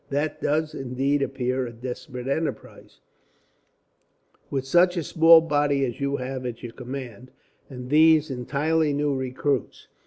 [0.09, 3.01] "That does indeed appear a desperate enterprise,
[4.49, 7.29] with such a small body as you have at your command,
[7.69, 9.89] and these, entirely new recruits.